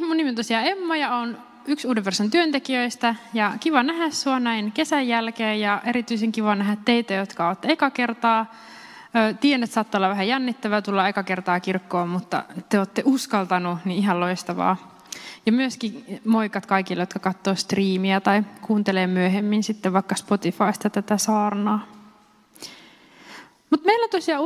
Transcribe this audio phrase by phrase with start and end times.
[0.00, 3.14] Mun nimi on tosiaan Emma ja on yksi Uuden version työntekijöistä.
[3.34, 7.90] Ja kiva nähdä sua näin kesän jälkeen ja erityisen kiva nähdä teitä, jotka olette eka
[7.90, 8.54] kertaa.
[9.40, 13.98] Tiedän, että saattaa olla vähän jännittävää tulla eka kertaa kirkkoon, mutta te olette uskaltanut, niin
[13.98, 14.98] ihan loistavaa.
[15.46, 21.86] Ja myöskin moikat kaikille, jotka katsoo striimiä tai kuuntelee myöhemmin sitten vaikka Spotifysta tätä saarnaa.
[23.94, 24.42] Meillä on tosiaan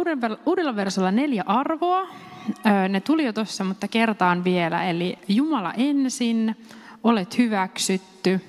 [0.47, 2.07] uudella versolla neljä arvoa.
[2.89, 4.85] Ne tuli jo tuossa, mutta kertaan vielä.
[4.85, 6.57] Eli Jumala ensin,
[7.05, 8.41] olet hyväksytty,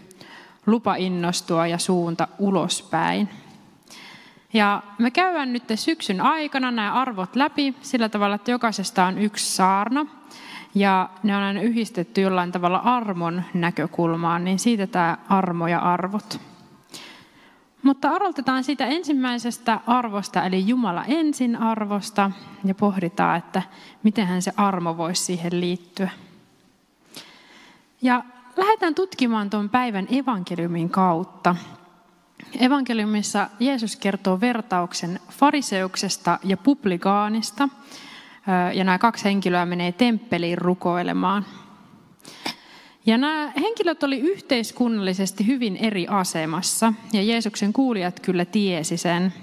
[0.65, 3.29] lupa innostua ja suunta ulospäin.
[4.53, 9.55] Ja me käydään nyt syksyn aikana nämä arvot läpi sillä tavalla, että jokaisesta on yksi
[9.55, 10.05] saarna.
[10.75, 16.39] Ja ne on aina yhdistetty jollain tavalla armon näkökulmaan, niin siitä tämä armo ja arvot.
[17.83, 22.31] Mutta arvotetaan siitä ensimmäisestä arvosta, eli Jumala ensin arvosta,
[22.65, 23.61] ja pohditaan, että
[24.03, 26.09] miten se armo voisi siihen liittyä.
[28.01, 28.23] Ja
[28.57, 31.55] lähdetään tutkimaan tuon päivän evankeliumin kautta.
[32.59, 37.69] Evankeliumissa Jeesus kertoo vertauksen fariseuksesta ja publikaanista,
[38.73, 41.45] ja nämä kaksi henkilöä menee temppeliin rukoilemaan–
[43.05, 49.33] ja nämä henkilöt oli yhteiskunnallisesti hyvin eri asemassa, ja Jeesuksen kuulijat kyllä tiesi sen.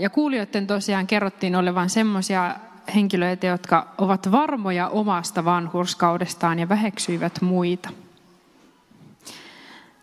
[0.00, 2.56] Ja kuulijoiden tosiaan kerrottiin olevan semmoisia
[2.94, 7.88] henkilöitä, jotka ovat varmoja omasta vanhurskaudestaan ja väheksyivät muita.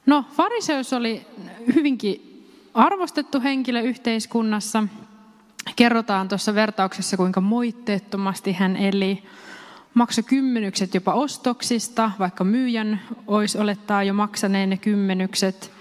[0.06, 1.26] No, fariseus oli
[1.76, 4.84] hyvinkin arvostettu henkilö yhteiskunnassa.
[5.76, 9.24] Kerrotaan tuossa vertauksessa, kuinka moitteettomasti hän eli
[10.00, 15.72] maksoi kymmenykset jopa ostoksista, vaikka myyjän olisi olettaa jo maksaneen ne kymmenykset.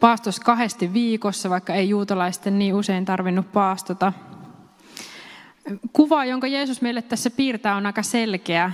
[0.00, 4.12] Paastos kahdesti viikossa, vaikka ei juutalaisten niin usein tarvinnut paastota.
[5.92, 8.72] Kuva, jonka Jeesus meille tässä piirtää, on aika selkeä.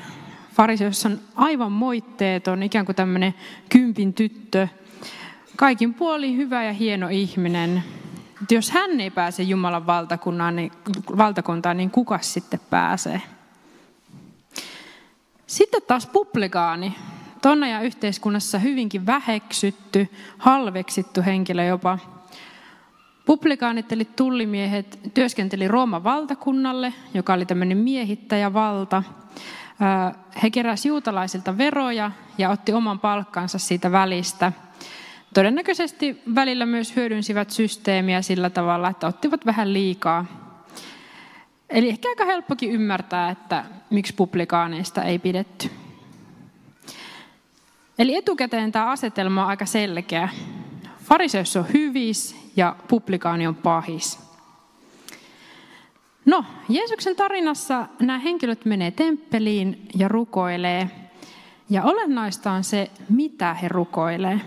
[0.55, 3.35] Fariseus on aivan moitteeton, ikään kuin tämmöinen
[3.69, 4.69] kympin tyttö.
[5.57, 7.85] Kaikin puoli hyvä ja hieno ihminen.
[8.51, 10.73] Jos hän ei pääse Jumalan valtakuntaan, niin,
[11.17, 13.23] valtakuntaan, niin kuka sitten pääsee?
[15.53, 16.95] Sitten taas publikaani,
[17.43, 20.09] tuonne ja yhteiskunnassa hyvinkin väheksytty,
[20.39, 21.99] halveksittu henkilö jopa.
[23.27, 29.03] Publikaanit eli tullimiehet työskenteli Rooman valtakunnalle, joka oli tämmöinen miehittäjävalta.
[30.43, 34.53] He keräsivät juutalaisilta veroja ja otti oman palkkansa siitä välistä.
[35.35, 40.27] Todennäköisesti välillä myös hyödynsivät systeemiä sillä tavalla, että ottivat vähän liikaa
[41.73, 45.71] Eli ehkä aika helppokin ymmärtää, että miksi publikaaneista ei pidetty.
[47.99, 50.29] Eli etukäteen tämä asetelma on aika selkeä.
[51.05, 54.19] Fariseus on hyvis ja publikaani on pahis.
[56.25, 60.91] No, Jeesuksen tarinassa nämä henkilöt menee temppeliin ja rukoilee.
[61.71, 64.41] Ja olennaista on se, mitä he rukoilee.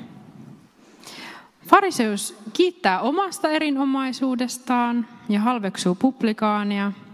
[1.68, 6.92] Fariseus kiittää omasta erinomaisuudestaan ja halveksuu publikaania–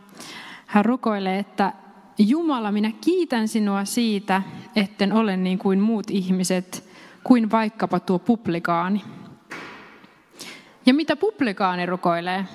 [0.72, 1.74] hän rukoilee, että
[2.18, 4.42] Jumala, minä kiitän sinua siitä,
[4.76, 6.90] etten ole niin kuin muut ihmiset,
[7.24, 9.04] kuin vaikkapa tuo publikaani.
[10.86, 12.46] Ja mitä publikaani rukoilee?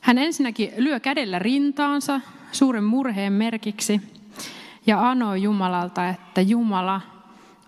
[0.00, 2.20] Hän ensinnäkin lyö kädellä rintaansa
[2.52, 4.00] suuren murheen merkiksi
[4.86, 7.00] ja anoi Jumalalta, että Jumala,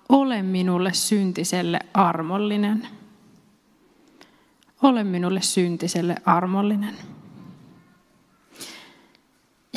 [0.09, 2.89] ole minulle syntiselle armollinen.
[4.83, 6.95] Ole minulle syntiselle armollinen.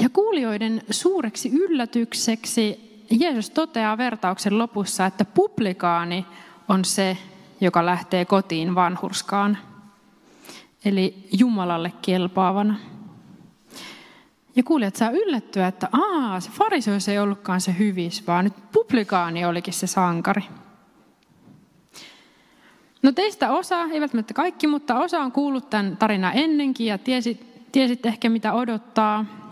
[0.04, 2.80] Ja kuulijoiden suureksi yllätykseksi
[3.12, 6.26] Jeesus toteaa vertauksen lopussa, että publikaani
[6.70, 7.18] on se,
[7.62, 9.58] joka lähtee kotiin vanhurskaan,
[10.86, 12.76] eli Jumalalle kelpaavana.
[14.56, 19.46] Ja kuulijat saa yllättyä, että aa, se fariseus ei ollutkaan se hyvis, vaan nyt publikaani
[19.46, 20.44] olikin se sankari.
[23.02, 27.72] No teistä osa, ei välttämättä kaikki, mutta osa on kuullut tämän tarinan ennenkin ja tiesit,
[27.72, 29.43] tiesit ehkä mitä odottaa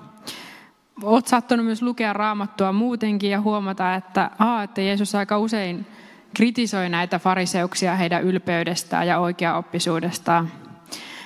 [1.03, 5.85] olet saattanut myös lukea raamattua muutenkin ja huomata, että, aa, että Jeesus aika usein
[6.33, 10.51] kritisoi näitä fariseuksia heidän ylpeydestään ja oikeaoppisuudestaan.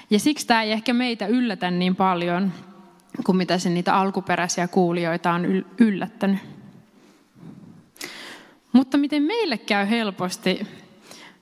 [0.10, 2.51] Ja siksi tämä ei ehkä meitä yllätä niin paljon
[3.25, 5.45] kuin mitä se niitä alkuperäisiä kuulijoita on
[5.80, 6.39] yllättänyt.
[8.74, 10.68] Mutta miten meille käy helposti?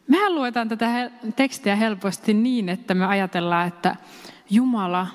[0.08, 3.96] Mehän luetaan tätä tekstiä helposti niin, että me ajatellaan, että
[4.50, 5.08] Jumala,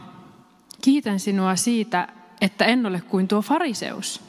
[0.82, 2.08] kiitän sinua siitä,
[2.40, 4.22] että en ole kuin tuo fariseus.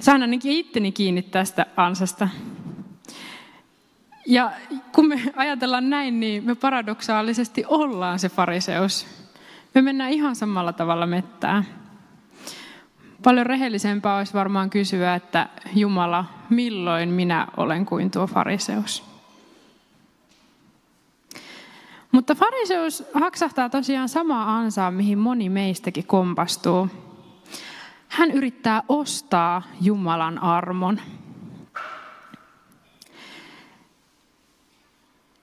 [0.00, 2.28] Saan ainakin itteni kiinni tästä ansasta.
[4.26, 4.52] Ja
[4.92, 9.06] kun me ajatellaan näin, niin me paradoksaalisesti ollaan se fariseus.
[9.74, 11.66] Me mennään ihan samalla tavalla mettään.
[13.22, 19.19] Paljon rehellisempää olisi varmaan kysyä, että Jumala, milloin minä olen kuin tuo fariseus?
[22.12, 26.88] Mutta fariseus haksahtaa tosiaan samaa ansaa, mihin moni meistäkin kompastuu.
[28.08, 31.00] Hän yrittää ostaa Jumalan armon.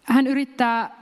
[0.03, 0.95] Hän yrittää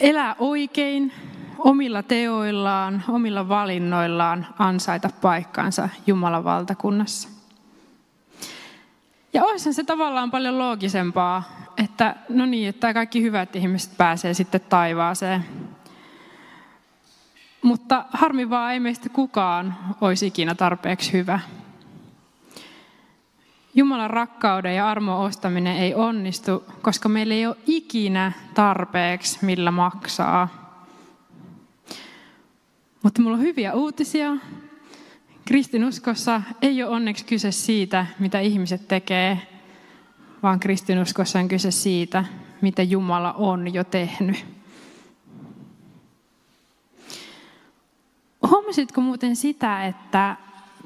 [0.00, 1.12] elää oikein
[1.58, 7.28] omilla teoillaan, omilla valinnoillaan ansaita paikkansa Jumalan valtakunnassa.
[9.32, 11.42] Ja olisihan se tavallaan paljon loogisempaa,
[11.84, 15.44] että no niin, että kaikki hyvät ihmiset pääsee sitten taivaaseen.
[17.62, 21.40] Mutta harmi vaan ei meistä kukaan olisi ikinä tarpeeksi hyvä.
[23.74, 30.48] Jumalan rakkauden ja armon ostaminen ei onnistu, koska meillä ei ole ikinä tarpeeksi, millä maksaa.
[33.02, 34.36] Mutta mulla on hyviä uutisia.
[35.44, 39.38] Kristinuskossa ei ole onneksi kyse siitä, mitä ihmiset tekee,
[40.42, 42.24] vaan kristinuskossa on kyse siitä,
[42.60, 44.44] mitä Jumala on jo tehnyt.
[48.50, 50.36] Huomasitko muuten sitä, että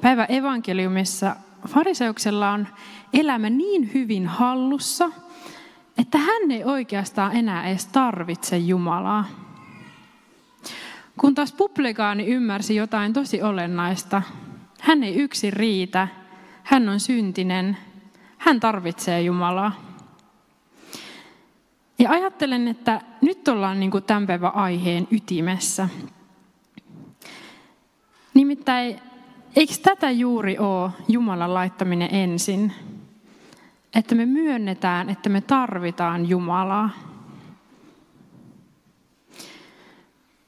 [0.01, 1.35] päivä evankeliumissa
[1.67, 2.67] fariseuksella on
[3.13, 5.09] elämä niin hyvin hallussa,
[5.97, 9.25] että hän ei oikeastaan enää edes tarvitse Jumalaa.
[11.17, 14.21] Kun taas publikaani ymmärsi jotain tosi olennaista,
[14.79, 16.07] hän ei yksin riitä,
[16.63, 17.77] hän on syntinen,
[18.47, 19.71] hän tarvitsee Jumalaa.
[21.99, 25.89] Ja ajattelen, että nyt ollaan niin kuin tämän päivän aiheen ytimessä.
[28.33, 28.99] Nimittäin,
[29.55, 32.73] eikö tätä juuri ole Jumalan laittaminen ensin?
[33.95, 36.89] Että me myönnetään, että me tarvitaan Jumalaa.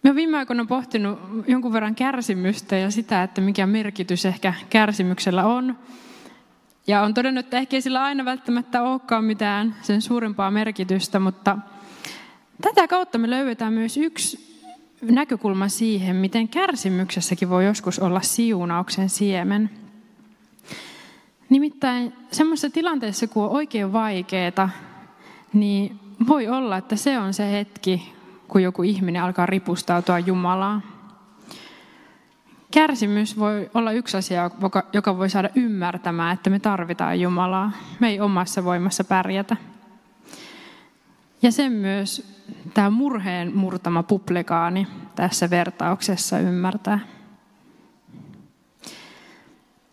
[0.04, 5.78] Mä viime aikoina pohtinut jonkun verran kärsimystä ja sitä, että mikä merkitys ehkä kärsimyksellä on.
[6.90, 11.58] Ja on todennut, että ehkä ei sillä aina välttämättä olekaan mitään sen suurempaa merkitystä, mutta
[12.62, 14.60] tätä kautta me löydetään myös yksi
[15.02, 19.70] näkökulma siihen, miten kärsimyksessäkin voi joskus olla siunauksen siemen.
[21.50, 24.70] Nimittäin semmoisessa tilanteessa, kun on oikein vaikeaa,
[25.54, 28.14] niin voi olla, että se on se hetki,
[28.48, 30.82] kun joku ihminen alkaa ripustautua Jumalaa.
[32.72, 34.52] Kärsimys voi olla yksi asia,
[34.94, 37.72] joka voi saada ymmärtämään, että me tarvitaan Jumalaa.
[38.00, 39.58] Me ei omassa voimassa pärjätä.
[41.42, 42.36] Ja sen myös
[42.74, 47.00] tämä murheen murtama publikaani tässä vertauksessa ymmärtää.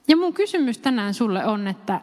[0.09, 2.01] Ja mun kysymys tänään sulle on, että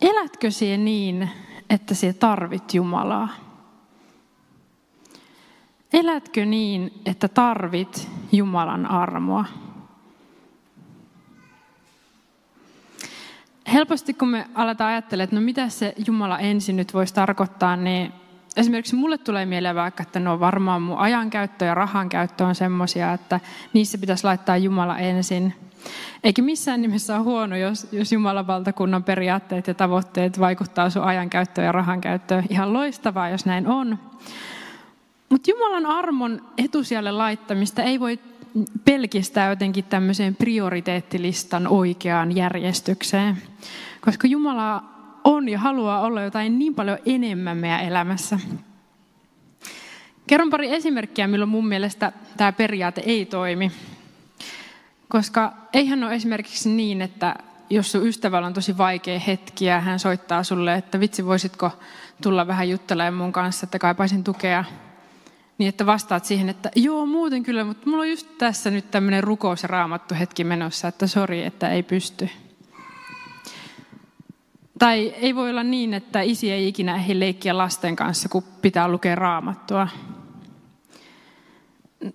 [0.00, 1.30] elätkö siihen niin,
[1.70, 3.28] että sinä tarvit Jumalaa?
[5.92, 9.44] Elätkö niin, että tarvit Jumalan armoa?
[13.72, 18.12] Helposti kun me aletaan ajattelemaan, että no mitä se Jumala ensin nyt voisi tarkoittaa, niin
[18.56, 23.40] esimerkiksi mulle tulee mieleen vaikka, että no varmaan mun ajankäyttö ja rahankäyttö on semmoisia, että
[23.72, 25.54] niissä pitäisi laittaa Jumala ensin.
[26.24, 31.64] Eikä missään nimessä ole huono, jos, jos Jumalan valtakunnan periaatteet ja tavoitteet vaikuttaa sun ajankäyttöön
[31.64, 32.44] ja rahankäyttöön.
[32.50, 33.98] Ihan loistavaa, jos näin on.
[35.28, 38.18] Mutta Jumalan armon etusijalle laittamista ei voi
[38.84, 43.36] pelkistää jotenkin tämmöiseen prioriteettilistan oikeaan järjestykseen.
[44.00, 44.84] Koska Jumala
[45.24, 48.38] on ja haluaa olla jotain niin paljon enemmän meidän elämässä.
[50.26, 53.72] Kerron pari esimerkkiä, milloin mun mielestä tämä periaate ei toimi.
[55.08, 57.34] Koska eihän ole esimerkiksi niin, että
[57.70, 61.70] jos sun ystävällä on tosi vaikea hetki ja hän soittaa sulle, että vitsi voisitko
[62.22, 64.64] tulla vähän juttelemaan mun kanssa, että kaipaisin tukea
[65.58, 69.24] niin että vastaat siihen, että joo muuten kyllä, mutta mulla on just tässä nyt tämmöinen
[69.24, 72.28] rukous ja raamattu hetki menossa, että sori, että ei pysty.
[74.78, 78.88] Tai ei voi olla niin, että isi ei ikinä ehdi leikkiä lasten kanssa, kun pitää
[78.88, 79.88] lukea raamattua.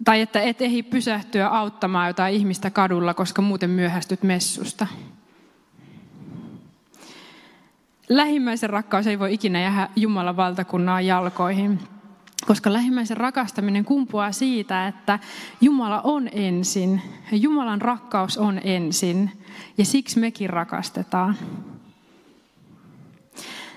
[0.03, 4.87] Tai että et ehdi pysähtyä auttamaan jotain ihmistä kadulla, koska muuten myöhästyt messusta.
[8.09, 11.79] Lähimmäisen rakkaus ei voi ikinä jäädä Jumalan valtakunnan jalkoihin.
[12.47, 15.19] Koska lähimmäisen rakastaminen kumpuaa siitä, että
[15.61, 19.31] Jumala on ensin ja Jumalan rakkaus on ensin
[19.77, 21.35] ja siksi mekin rakastetaan.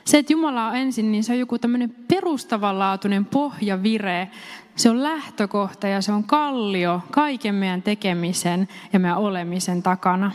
[0.04, 4.30] Se, että Jumala on ensin, niin se on joku tämmöinen perustavanlaatuinen pohjavire.
[4.76, 10.32] Se on lähtökohta ja se on kallio kaiken meidän tekemisen ja meidän olemisen takana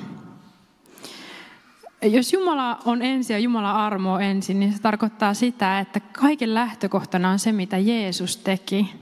[2.01, 7.29] jos Jumala on ensin ja Jumala armo ensin, niin se tarkoittaa sitä, että kaiken lähtökohtana
[7.29, 8.94] on se, mitä Jeesus teki.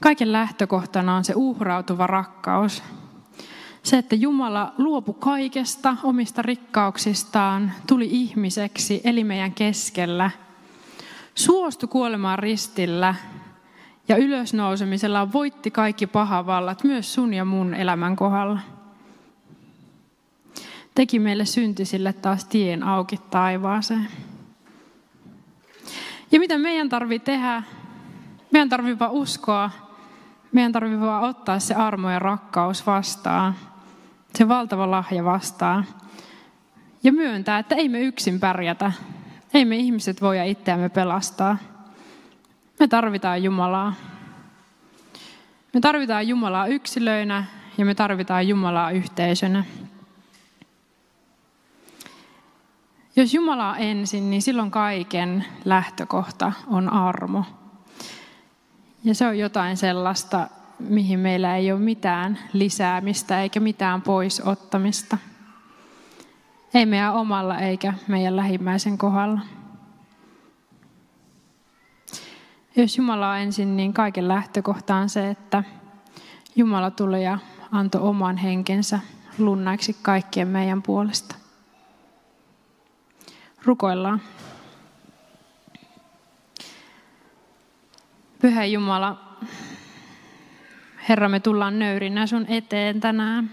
[0.00, 2.82] Kaiken lähtökohtana on se uhrautuva rakkaus.
[3.82, 10.30] Se, että Jumala luopu kaikesta omista rikkauksistaan, tuli ihmiseksi, eli meidän keskellä.
[11.34, 13.14] Suostui kuolemaan ristillä
[14.08, 18.75] ja ylösnousemisella voitti kaikki pahavallat, myös sun ja mun elämän kohdalla.
[20.96, 24.08] Teki meille syntisille taas tien auki taivaaseen.
[26.32, 27.62] Ja mitä meidän tarvii tehdä?
[28.50, 29.70] Meidän tarvii vaan uskoa.
[30.52, 33.54] Meidän tarvii vaan ottaa se armo ja rakkaus vastaan.
[34.34, 35.86] Se valtava lahja vastaan.
[37.02, 38.92] Ja myöntää, että ei me yksin pärjätä.
[39.54, 41.58] Ei me ihmiset voida itseämme pelastaa.
[42.80, 43.94] Me tarvitaan Jumalaa.
[45.74, 47.44] Me tarvitaan Jumalaa yksilöinä
[47.78, 49.64] ja me tarvitaan Jumalaa yhteisönä.
[53.18, 57.44] Jos Jumala ensin, niin silloin kaiken lähtökohta on armo.
[59.04, 65.18] Ja se on jotain sellaista, mihin meillä ei ole mitään lisäämistä eikä mitään poisottamista.
[66.74, 69.40] Ei meidän omalla eikä meidän lähimmäisen kohdalla.
[72.76, 75.64] Jos Jumala on ensin, niin kaiken lähtökohta on se, että
[76.56, 77.38] Jumala tuli ja
[77.72, 79.00] antoi oman henkensä
[79.38, 81.45] lunnaiksi kaikkien meidän puolesta.
[83.64, 84.20] Rukoillaan.
[88.40, 89.36] Pyhä Jumala,
[91.08, 93.50] Herra, me tullaan nöyrinä sun eteen tänään.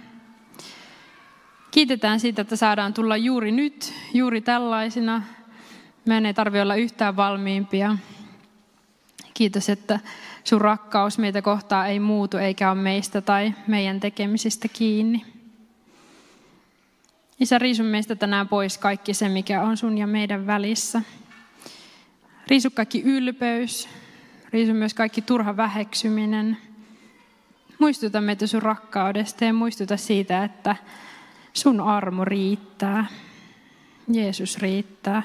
[1.72, 5.22] Kiitetään siitä, että saadaan tulla juuri nyt, juuri tällaisina.
[6.06, 7.98] Meidän ei tarvitse olla yhtään valmiimpia.
[9.34, 10.00] Kiitos, että
[10.44, 15.33] sun rakkaus meitä kohtaa ei muutu eikä ole meistä tai meidän tekemisistä kiinni.
[17.40, 21.02] Isä, riisu meistä tänään pois kaikki se, mikä on sun ja meidän välissä.
[22.48, 23.90] Riisu kaikki ylpeys,
[24.50, 26.58] riisu myös kaikki turha väheksyminen.
[27.80, 30.76] Muistuta meitä sun rakkaudesta ja muistuta siitä, että
[31.54, 33.06] sun armo riittää.
[34.08, 35.24] Jeesus riittää.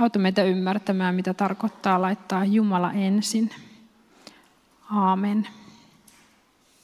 [0.00, 3.50] Auta meitä ymmärtämään, mitä tarkoittaa laittaa Jumala ensin.
[4.90, 5.48] Aamen.